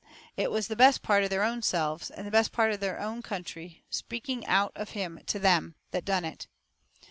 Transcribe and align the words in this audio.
It 0.35 0.49
was 0.49 0.67
the 0.67 0.75
best 0.75 1.03
part 1.03 1.23
of 1.23 1.29
their 1.29 1.43
own 1.43 1.61
selves, 1.61 2.09
and 2.09 2.25
the 2.25 2.31
best 2.31 2.51
part 2.51 2.71
of 2.71 2.79
their 2.79 2.99
own 2.99 3.21
country, 3.21 3.83
speaking 3.91 4.43
out 4.47 4.71
of 4.75 4.89
him 4.97 5.19
to 5.27 5.37
them, 5.37 5.75
that 5.91 6.05
done 6.05 6.25
it. 6.25 6.47